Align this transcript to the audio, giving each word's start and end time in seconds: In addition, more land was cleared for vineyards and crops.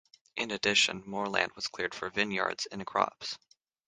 In 0.35 0.49
addition, 0.49 1.03
more 1.05 1.27
land 1.29 1.51
was 1.55 1.67
cleared 1.67 1.93
for 1.93 2.09
vineyards 2.09 2.65
and 2.71 2.83
crops. 2.87 3.37